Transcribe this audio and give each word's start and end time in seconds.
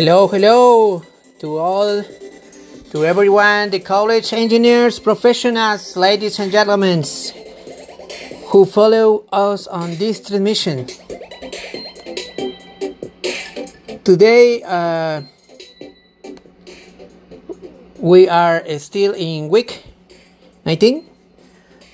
Hello, 0.00 0.28
hello 0.28 1.02
to 1.40 1.58
all, 1.58 2.02
to 2.90 3.04
everyone, 3.04 3.68
the 3.68 3.80
college 3.80 4.32
engineers, 4.32 4.98
professionals, 4.98 5.94
ladies 5.94 6.38
and 6.38 6.50
gentlemen 6.50 7.04
who 8.46 8.64
follow 8.64 9.26
us 9.30 9.66
on 9.66 9.96
this 9.96 10.26
transmission. 10.26 10.86
Today, 14.02 14.62
uh, 14.62 15.20
we 17.98 18.26
are 18.26 18.64
still 18.78 19.12
in 19.12 19.50
week 19.50 19.84
19, 20.64 21.04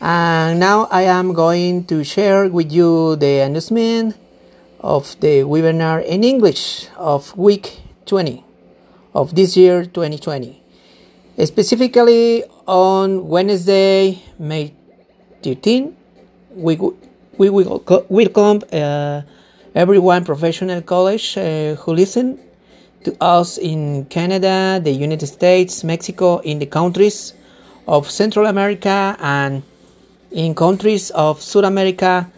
and 0.00 0.60
now 0.60 0.86
I 0.92 1.10
am 1.10 1.32
going 1.32 1.86
to 1.86 2.04
share 2.04 2.46
with 2.48 2.70
you 2.70 3.16
the 3.16 3.40
announcement 3.40 4.14
of 4.78 5.18
the 5.18 5.42
webinar 5.42 6.06
in 6.06 6.22
English 6.22 6.86
of 6.96 7.36
week 7.36 7.82
20 8.06 8.44
of 9.14 9.34
this 9.34 9.56
year 9.56 9.84
2020. 9.84 10.62
Specifically 11.44 12.44
on 12.66 13.28
Wednesday, 13.28 14.22
May 14.38 14.72
13, 15.42 15.94
we, 16.54 16.76
we 17.36 17.50
will 17.50 17.82
welcome 18.08 18.62
uh, 18.72 19.22
everyone 19.74 20.24
professional 20.24 20.80
college 20.80 21.36
uh, 21.36 21.74
who 21.74 21.92
listen 21.92 22.38
to 23.04 23.14
us 23.20 23.58
in 23.58 24.06
Canada, 24.06 24.80
the 24.82 24.90
United 24.90 25.26
States, 25.26 25.84
Mexico, 25.84 26.38
in 26.38 26.58
the 26.58 26.66
countries 26.66 27.34
of 27.86 28.10
Central 28.10 28.46
America 28.46 29.16
and 29.20 29.62
in 30.30 30.54
countries 30.54 31.10
of 31.10 31.42
South 31.42 31.64
America. 31.64 32.30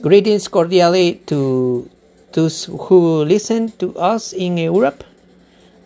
Greetings 0.00 0.48
cordially 0.48 1.22
to 1.26 1.88
those 2.32 2.64
who 2.64 3.24
listen 3.24 3.70
to 3.78 3.96
us 3.96 4.32
in 4.32 4.58
Europe 4.58 5.04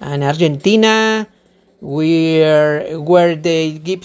and 0.01 0.25
Argentina, 0.25 1.27
where 1.81 2.99
where 2.99 3.37
they 3.37 3.79
give 3.79 4.05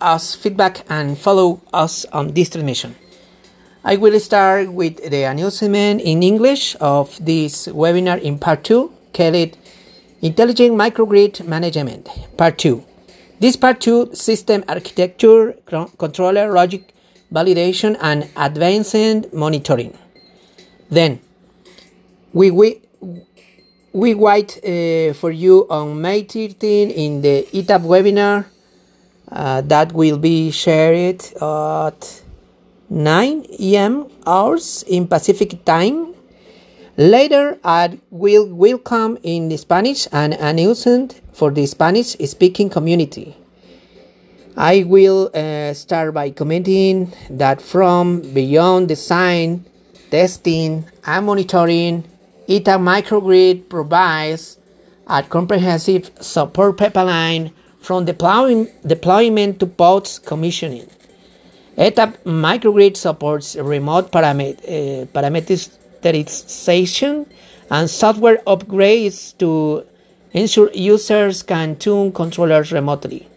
us 0.00 0.34
feedback 0.34 0.84
and 0.88 1.18
follow 1.18 1.60
us 1.72 2.04
on 2.12 2.32
this 2.32 2.50
transmission. 2.50 2.96
I 3.84 3.96
will 3.96 4.18
start 4.20 4.72
with 4.72 4.96
the 5.10 5.24
announcement 5.24 6.02
in 6.02 6.22
English 6.22 6.76
of 6.80 7.16
this 7.24 7.66
webinar 7.68 8.20
in 8.20 8.38
part 8.38 8.64
2, 8.64 8.92
called 9.14 9.56
Intelligent 10.20 10.76
Microgrid 10.76 11.46
Management, 11.46 12.08
part 12.36 12.58
2. 12.58 12.84
This 13.40 13.56
part 13.56 13.80
2, 13.80 14.14
System 14.14 14.64
Architecture, 14.68 15.54
Controller 15.96 16.52
Logic 16.52 16.92
Validation 17.32 17.96
and 18.02 18.28
Advanced 18.36 19.32
Monitoring. 19.32 19.96
Then, 20.90 21.20
we, 22.34 22.50
we 22.50 22.82
we 23.92 24.14
wait 24.14 24.58
uh, 24.58 25.12
for 25.14 25.30
you 25.30 25.66
on 25.68 26.00
May 26.00 26.22
13 26.22 26.90
in 26.90 27.22
the 27.22 27.46
ETAP 27.52 27.82
webinar 27.82 28.46
uh, 29.30 29.60
that 29.62 29.92
will 29.92 30.18
be 30.18 30.50
shared 30.50 31.24
at 31.42 32.22
9 32.88 33.46
a.m. 33.58 34.06
hours 34.26 34.84
in 34.86 35.08
Pacific 35.08 35.64
time. 35.64 36.14
Later, 36.96 37.58
I 37.64 37.98
will 38.10 38.46
welcome 38.46 39.18
in 39.22 39.48
the 39.48 39.56
Spanish 39.56 40.06
and 40.12 40.34
announcement 40.34 41.20
for 41.32 41.50
the 41.50 41.66
Spanish 41.66 42.16
speaking 42.28 42.70
community. 42.70 43.36
I 44.56 44.84
will 44.84 45.30
uh, 45.34 45.72
start 45.74 46.14
by 46.14 46.30
commenting 46.30 47.12
that 47.30 47.62
from 47.62 48.20
beyond 48.20 48.88
design, 48.88 49.64
testing, 50.10 50.84
and 51.06 51.26
monitoring, 51.26 52.04
ETA 52.50 52.76
microgrid 52.78 53.68
provides 53.68 54.58
a 55.06 55.22
comprehensive 55.22 56.10
support 56.20 56.76
pipeline 56.76 57.52
from 57.80 58.04
deployment 58.04 59.60
to 59.60 59.66
post 59.66 60.26
commissioning. 60.26 60.90
ETA 61.76 62.12
microgrid 62.24 62.96
supports 62.96 63.54
remote 63.54 64.10
paramet 64.10 64.58
uh, 64.64 65.06
parameterization 65.14 67.24
and 67.70 67.88
software 67.88 68.38
upgrades 68.48 69.38
to 69.38 69.86
ensure 70.32 70.72
users 70.72 71.44
can 71.44 71.76
tune 71.76 72.10
controllers 72.12 72.72
remotely. 72.72 73.28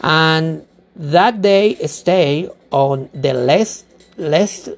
And 0.00 0.64
that 0.96 1.42
they 1.42 1.74
stay 1.86 2.48
on 2.70 3.10
the 3.12 3.34
less, 3.34 3.84
less 4.16 4.70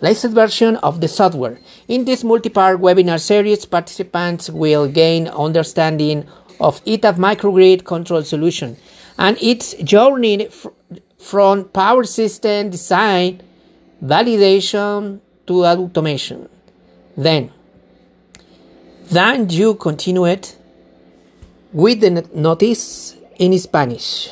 latest 0.00 0.34
version 0.34 0.76
of 0.76 1.00
the 1.00 1.08
software. 1.08 1.58
In 1.88 2.04
this 2.04 2.24
multi-part 2.24 2.80
webinar 2.80 3.20
series, 3.20 3.64
participants 3.64 4.50
will 4.50 4.88
gain 4.88 5.28
understanding 5.28 6.26
of 6.60 6.84
ETAP 6.84 7.16
microgrid 7.16 7.84
control 7.84 8.22
solution 8.22 8.76
and 9.18 9.36
its 9.40 9.74
journey 9.74 10.48
from 11.18 11.64
power 11.64 12.04
system 12.04 12.70
design, 12.70 13.42
validation 14.04 15.20
to 15.46 15.64
automation. 15.64 16.48
Then, 17.16 17.52
then 19.04 19.48
you 19.48 19.74
continue 19.74 20.26
it 20.26 20.56
with 21.72 22.00
the 22.00 22.28
notice 22.34 23.16
in 23.38 23.58
Spanish. 23.58 24.30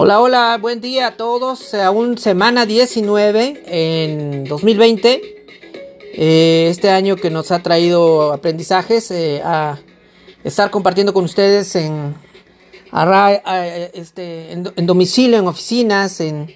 Hola, 0.00 0.20
hola, 0.20 0.58
buen 0.60 0.80
día 0.80 1.08
a 1.08 1.16
todos. 1.16 1.74
Aún 1.74 2.18
semana 2.18 2.66
19 2.66 3.64
en 3.66 4.44
2020. 4.44 5.20
Eh, 6.14 6.68
este 6.70 6.90
año 6.90 7.16
que 7.16 7.30
nos 7.30 7.50
ha 7.50 7.64
traído 7.64 8.32
aprendizajes 8.32 9.10
eh, 9.10 9.42
a 9.44 9.76
estar 10.44 10.70
compartiendo 10.70 11.12
con 11.12 11.24
ustedes 11.24 11.74
en, 11.74 12.14
este, 13.92 14.52
en, 14.52 14.86
domicilio, 14.86 15.40
en 15.40 15.48
oficinas, 15.48 16.20
en, 16.20 16.54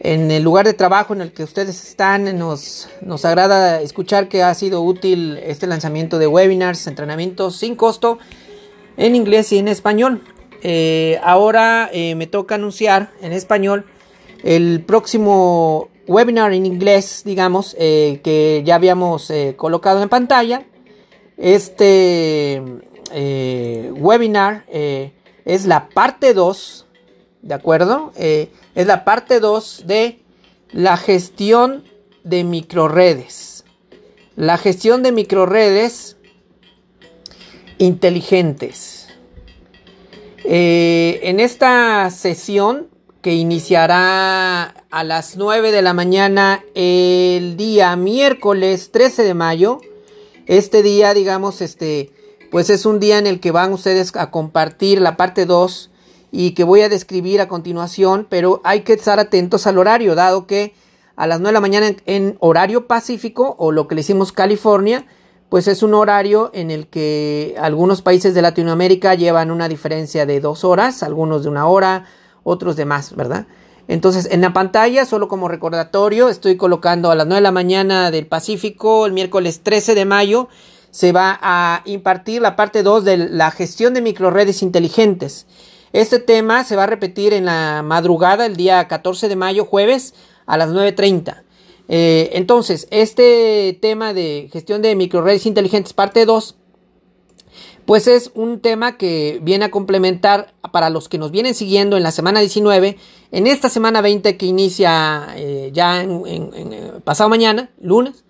en, 0.00 0.30
el 0.30 0.42
lugar 0.42 0.64
de 0.64 0.72
trabajo 0.72 1.12
en 1.12 1.20
el 1.20 1.34
que 1.34 1.44
ustedes 1.44 1.84
están. 1.86 2.38
Nos, 2.38 2.88
nos 3.02 3.26
agrada 3.26 3.82
escuchar 3.82 4.30
que 4.30 4.42
ha 4.42 4.54
sido 4.54 4.80
útil 4.80 5.38
este 5.44 5.66
lanzamiento 5.66 6.18
de 6.18 6.28
webinars, 6.28 6.86
entrenamientos 6.86 7.56
sin 7.56 7.76
costo 7.76 8.18
en 8.96 9.16
inglés 9.16 9.52
y 9.52 9.58
en 9.58 9.68
español. 9.68 10.22
Eh, 10.66 11.20
ahora 11.22 11.90
eh, 11.92 12.14
me 12.14 12.26
toca 12.26 12.54
anunciar 12.54 13.10
en 13.20 13.34
español 13.34 13.84
el 14.42 14.82
próximo 14.82 15.90
webinar 16.06 16.54
en 16.54 16.64
inglés, 16.64 17.20
digamos, 17.26 17.76
eh, 17.78 18.22
que 18.24 18.62
ya 18.64 18.76
habíamos 18.76 19.30
colocado 19.56 20.02
en 20.02 20.08
pantalla. 20.08 20.64
Este 21.36 22.62
webinar 23.12 24.64
es 25.44 25.66
la 25.66 25.88
parte 25.90 26.32
2, 26.32 26.86
¿de 27.42 27.54
acuerdo? 27.54 28.12
es 28.16 28.86
la 28.86 29.04
parte 29.04 29.40
2 29.40 29.84
de 29.86 30.20
la 30.72 30.96
gestión 30.96 31.84
de 32.22 32.44
microredes. 32.44 33.64
La 34.36 34.56
gestión 34.56 35.02
de 35.02 35.12
microredes 35.12 36.16
inteligentes. 37.78 38.93
Eh, 40.44 41.20
en 41.22 41.40
esta 41.40 42.10
sesión 42.10 42.88
que 43.22 43.32
iniciará 43.32 44.74
a 44.90 45.04
las 45.04 45.38
9 45.38 45.72
de 45.72 45.80
la 45.80 45.94
mañana 45.94 46.62
el 46.74 47.56
día 47.56 47.96
miércoles 47.96 48.90
13 48.92 49.22
de 49.22 49.32
mayo, 49.32 49.80
este 50.44 50.82
día, 50.82 51.14
digamos, 51.14 51.62
este, 51.62 52.12
pues 52.50 52.68
es 52.68 52.84
un 52.84 53.00
día 53.00 53.16
en 53.16 53.26
el 53.26 53.40
que 53.40 53.50
van 53.50 53.72
ustedes 53.72 54.14
a 54.16 54.30
compartir 54.30 55.00
la 55.00 55.16
parte 55.16 55.46
2 55.46 55.90
y 56.30 56.50
que 56.50 56.64
voy 56.64 56.82
a 56.82 56.90
describir 56.90 57.40
a 57.40 57.48
continuación, 57.48 58.26
pero 58.28 58.60
hay 58.64 58.80
que 58.82 58.92
estar 58.92 59.18
atentos 59.18 59.66
al 59.66 59.78
horario, 59.78 60.14
dado 60.14 60.46
que 60.46 60.74
a 61.16 61.26
las 61.26 61.40
9 61.40 61.48
de 61.48 61.54
la 61.54 61.60
mañana 61.60 61.96
en, 62.04 62.36
horario 62.40 62.86
pacífico 62.86 63.56
o 63.58 63.72
lo 63.72 63.88
que 63.88 63.94
le 63.94 64.02
hicimos 64.02 64.32
California, 64.32 65.06
pues 65.48 65.68
es 65.68 65.82
un 65.82 65.94
horario 65.94 66.50
en 66.54 66.70
el 66.70 66.88
que 66.88 67.54
algunos 67.58 68.02
países 68.02 68.34
de 68.34 68.42
Latinoamérica 68.42 69.14
llevan 69.14 69.50
una 69.50 69.68
diferencia 69.68 70.26
de 70.26 70.40
dos 70.40 70.64
horas, 70.64 71.02
algunos 71.02 71.44
de 71.44 71.48
una 71.50 71.66
hora, 71.66 72.06
otros 72.42 72.76
de 72.76 72.84
más, 72.84 73.14
¿verdad? 73.14 73.46
Entonces, 73.86 74.28
en 74.30 74.40
la 74.40 74.52
pantalla, 74.52 75.04
solo 75.04 75.28
como 75.28 75.48
recordatorio, 75.48 76.28
estoy 76.28 76.56
colocando 76.56 77.10
a 77.10 77.14
las 77.14 77.26
9 77.26 77.36
de 77.36 77.42
la 77.42 77.52
mañana 77.52 78.10
del 78.10 78.26
Pacífico, 78.26 79.06
el 79.06 79.12
miércoles 79.12 79.60
13 79.62 79.94
de 79.94 80.04
mayo, 80.04 80.48
se 80.90 81.12
va 81.12 81.38
a 81.42 81.82
impartir 81.84 82.40
la 82.40 82.56
parte 82.56 82.82
2 82.82 83.04
de 83.04 83.16
la 83.16 83.50
gestión 83.50 83.94
de 83.94 84.00
microredes 84.00 84.62
inteligentes. 84.62 85.46
Este 85.92 86.18
tema 86.18 86.64
se 86.64 86.76
va 86.76 86.84
a 86.84 86.86
repetir 86.86 87.34
en 87.34 87.44
la 87.44 87.82
madrugada, 87.84 88.46
el 88.46 88.56
día 88.56 88.88
14 88.88 89.28
de 89.28 89.36
mayo, 89.36 89.64
jueves, 89.64 90.14
a 90.46 90.56
las 90.56 90.70
9.30. 90.70 91.42
Eh, 91.88 92.30
entonces, 92.32 92.86
este 92.90 93.78
tema 93.80 94.14
de 94.14 94.48
gestión 94.52 94.82
de 94.82 94.94
microredes 94.94 95.46
inteligentes, 95.46 95.92
parte 95.92 96.24
2, 96.24 96.56
pues 97.84 98.06
es 98.08 98.30
un 98.34 98.60
tema 98.60 98.96
que 98.96 99.38
viene 99.42 99.66
a 99.66 99.70
complementar 99.70 100.54
para 100.72 100.88
los 100.88 101.08
que 101.08 101.18
nos 101.18 101.30
vienen 101.30 101.54
siguiendo 101.54 101.96
en 101.96 102.02
la 102.02 102.10
semana 102.10 102.40
19, 102.40 102.96
en 103.30 103.46
esta 103.46 103.68
semana 103.68 104.00
20 104.00 104.36
que 104.38 104.46
inicia 104.46 105.28
eh, 105.36 105.70
ya 105.72 106.02
eh, 106.02 106.92
pasado 107.04 107.28
mañana, 107.28 107.70
lunes, 107.80 108.24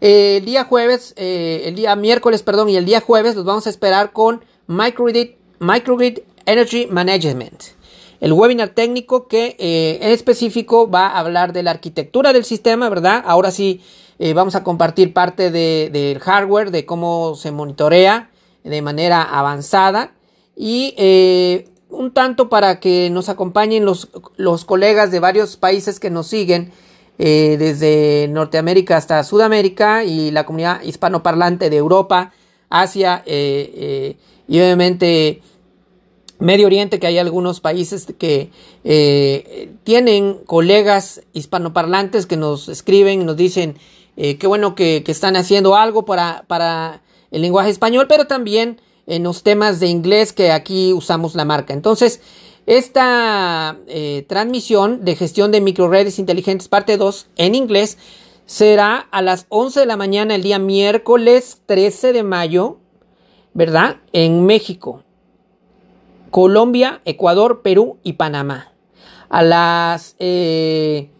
el 0.00 0.44
día 0.44 0.64
jueves, 0.64 1.14
el 1.16 1.76
día 1.76 1.94
miércoles, 1.94 2.42
perdón, 2.42 2.68
y 2.68 2.76
el 2.76 2.84
día 2.84 3.00
jueves 3.00 3.36
los 3.36 3.44
vamos 3.44 3.68
a 3.68 3.70
esperar 3.70 4.12
con 4.12 4.44
Microgrid, 4.66 5.30
Microgrid 5.60 6.18
Energy 6.44 6.86
Management. 6.90 7.81
El 8.22 8.32
webinar 8.32 8.70
técnico 8.70 9.26
que 9.26 9.56
en 10.00 10.08
específico 10.10 10.88
va 10.88 11.08
a 11.08 11.18
hablar 11.18 11.52
de 11.52 11.62
la 11.62 11.72
arquitectura 11.72 12.32
del 12.32 12.44
sistema, 12.44 12.88
¿verdad? 12.88 13.22
Ahora 13.26 13.50
sí 13.50 13.82
vamos 14.34 14.54
a 14.54 14.62
compartir 14.62 15.12
parte 15.12 15.50
del 15.50 16.20
hardware, 16.20 16.70
de 16.70 16.86
cómo 16.86 17.34
se 17.34 17.50
monitorea 17.50 18.30
de 18.64 18.82
manera 18.82 19.22
avanzada 19.22 20.12
y 20.56 20.94
eh, 20.96 21.68
un 21.90 22.12
tanto 22.12 22.48
para 22.48 22.80
que 22.80 23.10
nos 23.10 23.28
acompañen 23.28 23.84
los, 23.84 24.08
los, 24.36 24.64
colegas 24.64 25.10
de 25.10 25.20
varios 25.20 25.56
países 25.56 26.00
que 26.00 26.10
nos 26.10 26.26
siguen 26.26 26.72
eh, 27.18 27.56
desde 27.58 28.28
Norteamérica 28.28 28.96
hasta 28.96 29.22
Sudamérica 29.24 30.04
y 30.04 30.30
la 30.30 30.44
comunidad 30.46 30.82
hispanoparlante 30.82 31.70
de 31.70 31.76
Europa, 31.76 32.32
Asia 32.70 33.22
eh, 33.26 34.16
y 34.48 34.60
obviamente 34.60 35.42
Medio 36.42 36.66
Oriente, 36.66 36.98
que 36.98 37.06
hay 37.06 37.18
algunos 37.18 37.60
países 37.60 38.06
que 38.18 38.50
tienen 39.84 40.38
colegas 40.44 41.22
hispanoparlantes 41.32 42.26
que 42.26 42.36
nos 42.36 42.68
escriben, 42.68 43.24
nos 43.24 43.36
dicen 43.36 43.76
qué 44.16 44.46
bueno 44.46 44.74
que, 44.74 45.02
que, 45.04 45.12
están 45.12 45.36
haciendo 45.36 45.76
algo 45.76 46.04
para, 46.04 46.44
para 46.48 47.02
el 47.30 47.42
lenguaje 47.42 47.70
español, 47.70 48.06
pero 48.08 48.26
también 48.26 48.80
en 49.06 49.22
los 49.22 49.42
temas 49.42 49.80
de 49.80 49.88
inglés 49.88 50.32
que 50.32 50.52
aquí 50.52 50.92
usamos 50.92 51.34
la 51.34 51.44
marca. 51.44 51.74
Entonces, 51.74 52.20
esta 52.66 53.78
eh, 53.88 54.24
transmisión 54.28 55.04
de 55.04 55.16
gestión 55.16 55.50
de 55.50 55.60
microredes 55.60 56.18
inteligentes 56.18 56.68
parte 56.68 56.96
2 56.96 57.26
en 57.36 57.54
inglés 57.54 57.98
será 58.46 58.98
a 59.10 59.20
las 59.22 59.46
11 59.48 59.80
de 59.80 59.86
la 59.86 59.96
mañana 59.96 60.34
el 60.36 60.42
día 60.42 60.58
miércoles 60.58 61.60
13 61.66 62.12
de 62.12 62.22
mayo, 62.22 62.78
¿verdad? 63.52 63.96
En 64.12 64.46
México, 64.46 65.02
Colombia, 66.32 67.02
Ecuador, 67.04 67.62
Perú 67.62 67.98
y 68.02 68.14
Panamá. 68.14 68.72
A 69.28 69.42
las 69.42 70.16
eh, 70.18 71.10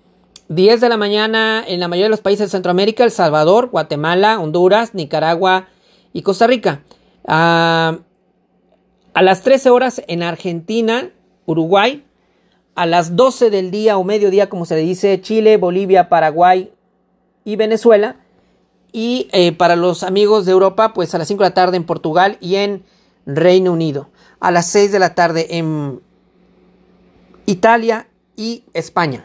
10 0.48 0.80
de 0.80 0.88
la 0.88 0.96
mañana 0.96 1.62
en 1.64 1.80
la 1.80 1.86
mayoría 1.86 2.06
de 2.06 2.10
los 2.10 2.22
países 2.22 2.46
de 2.46 2.50
Centroamérica, 2.50 3.04
El 3.04 3.10
Salvador, 3.10 3.68
Guatemala, 3.70 4.40
Honduras, 4.40 4.94
Nicaragua, 4.94 5.68
y 6.12 6.22
Costa 6.22 6.46
Rica. 6.46 6.82
a 7.26 7.98
las 9.14 9.42
13 9.42 9.70
horas 9.70 10.02
en 10.08 10.22
Argentina, 10.22 11.10
Uruguay. 11.46 12.04
A 12.74 12.86
las 12.86 13.16
12 13.16 13.50
del 13.50 13.70
día 13.70 13.98
o 13.98 14.04
mediodía, 14.04 14.48
como 14.48 14.64
se 14.64 14.76
le 14.76 14.80
dice, 14.80 15.20
Chile, 15.20 15.58
Bolivia, 15.58 16.08
Paraguay 16.08 16.72
y 17.44 17.56
Venezuela. 17.56 18.16
Y 18.92 19.28
eh, 19.32 19.52
para 19.52 19.76
los 19.76 20.04
amigos 20.04 20.46
de 20.46 20.52
Europa, 20.52 20.94
pues 20.94 21.14
a 21.14 21.18
las 21.18 21.28
5 21.28 21.42
de 21.42 21.50
la 21.50 21.54
tarde 21.54 21.76
en 21.76 21.84
Portugal 21.84 22.38
y 22.40 22.56
en 22.56 22.82
Reino 23.26 23.72
Unido. 23.72 24.08
A 24.42 24.50
las 24.50 24.66
6 24.72 24.90
de 24.90 24.98
la 24.98 25.14
tarde 25.14 25.56
en 25.56 26.00
Italia 27.46 28.08
y 28.36 28.64
España. 28.74 29.24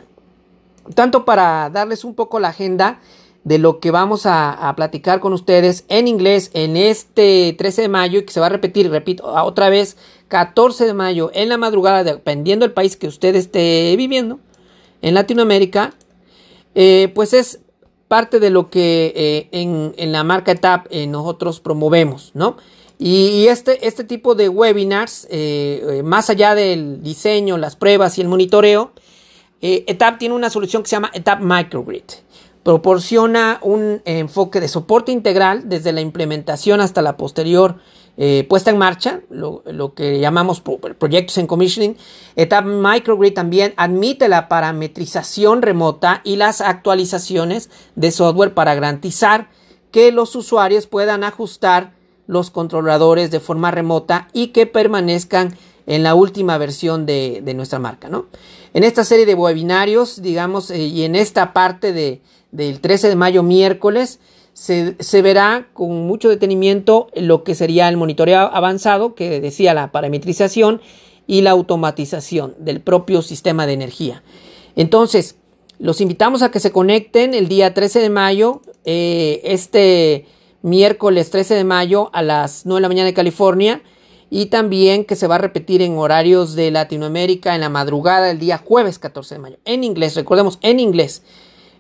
Tanto 0.94 1.26
para 1.26 1.72
darles 1.72 2.04
un 2.04 2.14
poco 2.14 2.40
la 2.40 2.50
agenda 2.50 3.00
de 3.44 3.58
lo 3.58 3.80
que 3.80 3.92
vamos 3.92 4.26
a, 4.26 4.74
platicar 4.76 5.20
con 5.20 5.34
ustedes 5.34 5.86
en 5.88 6.08
inglés 6.08 6.52
en 6.54 6.78
este 6.78 7.56
13 7.58 7.84
de 7.84 7.90
mayo 7.90 8.20
y 8.20 8.26
que 8.26 8.34
se 8.34 8.40
va 8.40 8.46
a 8.46 8.50
repetir, 8.50 8.92
repito, 8.92 9.26
otra 9.26 9.70
vez 9.70 9.98
14 10.28 10.86
de 10.86 10.94
mayo 10.94 11.32
en 11.34 11.50
la 11.50 11.58
madrugada, 11.58 12.04
dependiendo 12.04 12.66
del 12.66 12.74
país 12.74 12.96
que 12.96 13.08
usted 13.08 13.36
esté 13.36 13.96
viviendo, 13.98 14.40
en 15.02 15.14
Latinoamérica, 15.14 15.94
eh, 16.76 17.12
pues 17.16 17.34
es 17.34 17.62
parte 18.08 18.40
de 18.40 18.50
lo 18.50 18.70
que 18.70 19.14
eh, 19.16 19.50
en, 19.52 20.12
la 20.12 20.24
marca 20.24 20.52
ETAP 20.52 20.88
eh, 20.90 21.08
nosotros 21.08 21.60
promovemos, 21.60 22.32
¿no? 22.34 22.58
Y, 23.00 23.48
este, 23.48 23.88
este 23.88 24.04
tipo 24.04 24.34
de 24.34 24.50
webinars, 24.50 25.28
más 26.04 26.30
allá 26.30 26.56
del 26.56 27.04
diseño, 27.04 27.58
las 27.58 27.76
pruebas 27.76 28.18
y 28.18 28.22
el 28.22 28.28
monitoreo, 28.28 28.92
ETAP 29.62 30.18
tiene 30.18 30.36
una 30.36 30.50
solución 30.50 30.84
que 30.84 30.90
se 30.90 30.96
llama 30.96 31.12
ETAP 31.14 31.42
Microgrid 31.42 32.04
proporciona 32.68 33.60
un 33.62 34.02
enfoque 34.04 34.60
de 34.60 34.68
soporte 34.68 35.14
integral 35.14 35.70
desde 35.70 35.94
la 35.94 36.02
implementación 36.02 36.82
hasta 36.82 37.02
la 37.02 37.16
posterior 37.16 37.78
eh, 38.18 38.46
puesta 38.50 38.72
en 38.72 38.78
marcha, 38.78 39.22
lo, 39.30 39.94
que 39.96 40.20
llamamos 40.20 40.62
proyectos 41.00 41.38
en 41.38 41.48
commissioning. 41.48 41.96
ETAP 42.36 42.66
Microgrid 42.66 43.34
también 43.34 43.74
admite 43.78 44.28
la 44.28 44.50
parametrización 44.50 45.62
remota 45.62 46.20
y 46.26 46.36
las 46.36 46.60
actualizaciones 46.60 47.70
de 47.96 48.12
software 48.12 48.54
para 48.54 48.76
garantizar 48.76 49.48
que 49.92 50.12
los 50.12 50.36
usuarios 50.36 50.88
puedan 50.88 51.24
ajustar 51.24 51.94
los 52.28 52.52
controladores 52.52 53.32
de 53.32 53.40
forma 53.40 53.72
remota 53.72 54.28
y 54.34 54.48
que 54.48 54.66
permanezcan 54.66 55.58
en 55.88 56.04
la 56.04 56.14
última 56.14 56.58
versión 56.58 57.06
de, 57.06 57.42
nuestra 57.56 57.80
marca. 57.80 58.10
¿no? 58.10 58.28
En 58.74 58.84
esta 58.84 59.04
serie 59.04 59.26
de 59.26 59.34
webinarios, 59.34 60.22
digamos, 60.22 60.70
eh, 60.70 60.80
y 60.80 61.04
en 61.04 61.16
esta 61.16 61.54
parte 61.54 61.94
de, 61.94 62.22
del 62.52 62.82
13 62.82 63.10
de 63.10 63.16
mayo 63.16 63.42
miércoles, 63.42 64.20
se, 64.58 65.22
verá 65.22 65.68
con 65.74 66.08
mucho 66.08 66.30
detenimiento 66.30 67.10
lo 67.16 67.44
que 67.44 67.54
sería 67.54 67.88
el 67.90 67.96
monitoreo 67.96 68.40
avanzado, 68.40 69.14
que 69.14 69.40
decía 69.40 69.76
la 69.76 69.92
parametrización 69.92 70.82
y 71.28 71.42
la 71.42 71.52
automatización 71.52 72.56
del 72.58 72.82
propio 72.82 73.22
sistema 73.22 73.68
de 73.68 73.74
energía. 73.74 74.24
Entonces, 74.76 75.36
los 75.78 76.02
invitamos 76.02 76.42
a 76.42 76.50
que 76.50 76.60
se 76.60 76.72
conecten 76.72 77.36
el 77.36 77.48
día 77.48 77.76
13 77.76 78.00
de 78.00 78.10
mayo, 78.10 78.62
eh, 78.84 79.42
este 79.44 80.26
miércoles 80.68 81.30
13 81.30 81.56
de 81.56 81.64
mayo 81.64 82.10
a 82.14 82.22
las 82.22 82.66
9 82.66 82.78
de 82.78 82.82
la 82.82 82.88
mañana 82.88 83.08
de 83.08 83.14
California 83.14 83.82
y 84.30 84.48
también 84.48 85.06
que 85.06 85.16
se 85.16 85.28
va 85.28 85.36
a 85.36 85.40
repetir 85.40 85.82
en 85.82 85.98
horarios 85.98 86.54
de 86.54 86.70
Latinoamérica 86.72 87.56
en 87.56 87.62
la 87.62 87.70
madrugada 87.70 88.28
del 88.28 88.40
día 88.40 88.58
jueves 88.58 89.00
14 89.00 89.36
de 89.36 89.40
mayo. 89.40 89.58
En 89.66 89.84
inglés, 89.84 90.16
recordemos, 90.16 90.60
en 90.62 90.80
inglés 90.80 91.24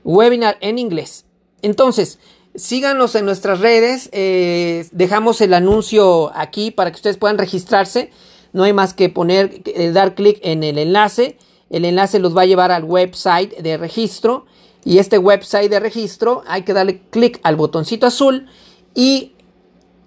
webinar 0.08 0.58
en 0.62 0.80
inglés. 0.80 1.26
Entonces, 1.62 2.18
síganos 2.56 3.14
en 3.16 3.26
nuestras 3.26 3.60
redes, 3.60 4.10
eh, 4.14 4.88
dejamos 4.92 5.42
el 5.42 5.54
anuncio 5.54 6.32
aquí 6.34 6.72
para 6.72 6.92
que 6.92 6.96
ustedes 6.96 7.18
puedan 7.18 7.38
registrarse. 7.38 8.10
No 8.54 8.64
hay 8.64 8.74
más 8.74 8.94
que 8.94 9.10
poner, 9.10 9.62
eh, 9.66 9.92
dar 9.92 10.16
clic 10.16 10.40
en 10.42 10.64
el 10.64 10.78
enlace. 10.78 11.38
El 11.70 11.84
enlace 11.84 12.20
los 12.20 12.36
va 12.36 12.44
a 12.44 12.46
llevar 12.46 12.72
al 12.72 12.86
website 12.86 13.58
de 13.58 13.78
registro. 13.78 14.46
Y 14.86 15.00
este 15.00 15.18
website 15.18 15.70
de 15.70 15.82
registro 15.82 16.44
hay 16.48 16.64
que 16.64 16.72
darle 16.72 17.02
clic 17.10 17.42
al 17.44 17.58
botoncito 17.58 18.08
azul 18.08 18.48
y 18.98 19.34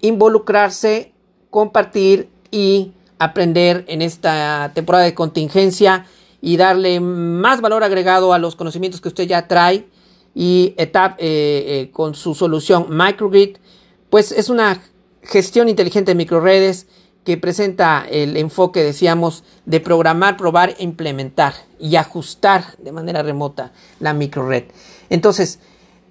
involucrarse, 0.00 1.12
compartir 1.48 2.28
y 2.50 2.90
aprender 3.20 3.84
en 3.86 4.02
esta 4.02 4.72
temporada 4.74 5.04
de 5.04 5.14
contingencia 5.14 6.06
y 6.42 6.56
darle 6.56 6.98
más 6.98 7.60
valor 7.60 7.84
agregado 7.84 8.32
a 8.32 8.40
los 8.40 8.56
conocimientos 8.56 9.00
que 9.00 9.06
usted 9.06 9.28
ya 9.28 9.46
trae 9.46 9.86
y 10.34 10.74
ETAP 10.76 11.20
eh, 11.20 11.22
eh, 11.22 11.90
con 11.92 12.16
su 12.16 12.34
solución 12.34 12.86
Microgrid. 12.90 13.58
Pues 14.10 14.32
es 14.32 14.50
una 14.50 14.82
gestión 15.22 15.68
inteligente 15.68 16.10
de 16.10 16.16
microredes 16.16 16.88
que 17.22 17.36
presenta 17.36 18.04
el 18.10 18.36
enfoque 18.36 18.82
decíamos 18.82 19.44
de 19.66 19.78
programar, 19.78 20.36
probar, 20.36 20.74
implementar 20.80 21.54
y 21.78 21.94
ajustar 21.94 22.76
de 22.78 22.90
manera 22.90 23.22
remota 23.22 23.72
la 24.00 24.14
microred. 24.14 24.64
Entonces 25.10 25.60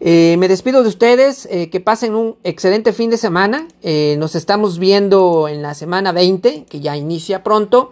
eh, 0.02 0.38
me 0.38 0.48
despido 0.48 0.82
de 0.82 0.90
ustedes, 0.90 1.46
eh, 1.52 1.70
que 1.70 1.82
pasen 1.82 2.16
un 2.16 2.38
excelente 2.44 2.94
fin 2.94 3.10
de 3.10 3.18
semana. 3.18 3.68
Eh, 3.82 4.16
nos 4.18 4.36
estamos 4.36 4.80
viendo 4.80 5.48
en 5.50 5.62
la 5.62 5.74
semana 5.74 6.12
20, 6.12 6.66
que 6.66 6.80
ya 6.80 6.96
inicia 6.96 7.44
pronto, 7.44 7.92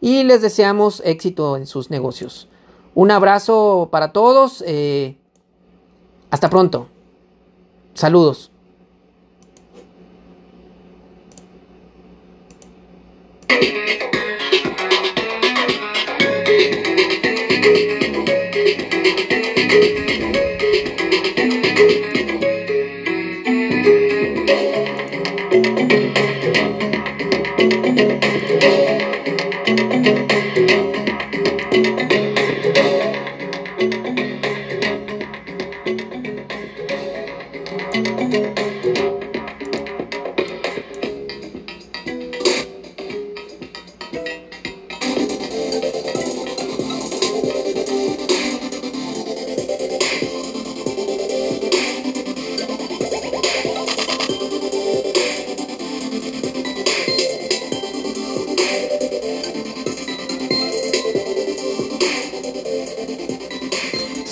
y 0.00 0.24
les 0.24 0.42
deseamos 0.42 1.02
éxito 1.04 1.56
en 1.56 1.66
sus 1.66 1.90
negocios. 1.90 2.48
Un 2.94 3.10
abrazo 3.10 3.88
para 3.90 4.12
todos. 4.12 4.62
hasta 6.30 6.50
pronto. 6.50 6.88
Saludos. 7.94 8.50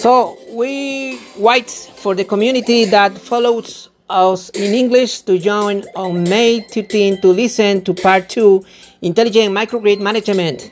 So 0.07 0.39
we 0.51 1.19
wait 1.37 1.69
for 1.69 2.15
the 2.15 2.23
community 2.25 2.85
that 2.85 3.19
follows 3.19 3.91
us 4.09 4.51
in 4.51 4.73
English 4.73 5.23
to 5.23 5.37
join 5.37 5.83
on 5.97 6.23
May 6.23 6.61
13 6.61 7.21
to 7.23 7.33
listen 7.33 7.83
to 7.83 7.93
part 7.93 8.29
2 8.29 8.65
Intelligent 9.03 9.53
Microgrid 9.53 9.99
Management 9.99 10.71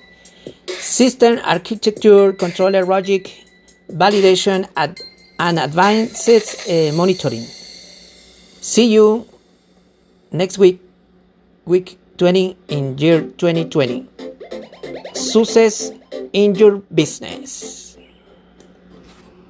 System 0.69 1.41
Architecture 1.43 2.33
Controller 2.33 2.85
Logic 2.87 3.29
Validation 3.91 4.69
and 4.77 5.59
Advanced 5.59 6.29
uh, 6.71 6.93
Monitoring. 6.95 7.43
See 8.61 8.93
you 8.93 9.27
next 10.31 10.59
week, 10.59 10.81
week 11.65 11.99
20 12.19 12.57
in 12.69 12.97
year 12.99 13.23
2020. 13.23 14.07
Success 15.13 15.91
in 16.33 16.55
your 16.55 16.77
business. 16.95 17.84